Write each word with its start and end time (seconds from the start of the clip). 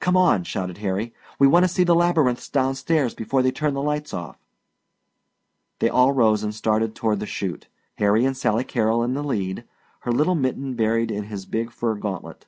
"Come 0.00 0.16
on!" 0.16 0.42
shouted 0.42 0.78
Harry. 0.78 1.14
"We 1.38 1.46
want 1.46 1.62
to 1.62 1.68
see 1.68 1.84
the 1.84 1.94
labyrinths 1.94 2.48
down 2.48 2.74
stairs 2.74 3.14
before 3.14 3.42
they 3.42 3.52
turn 3.52 3.74
the 3.74 3.80
lights 3.80 4.12
off!" 4.12 4.44
They 5.78 5.88
all 5.88 6.10
rose 6.10 6.42
and 6.42 6.52
started 6.52 6.96
toward 6.96 7.20
the 7.20 7.26
chute 7.26 7.68
Harry 7.98 8.24
and 8.24 8.36
Sally 8.36 8.64
Carrol 8.64 9.04
in 9.04 9.14
the 9.14 9.22
lead, 9.22 9.62
her 10.00 10.10
little 10.10 10.34
mitten 10.34 10.74
buried 10.74 11.12
in 11.12 11.26
his 11.30 11.46
big 11.46 11.70
fur 11.70 11.94
gantlet. 11.94 12.46